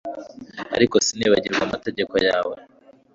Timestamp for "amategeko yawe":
1.67-2.55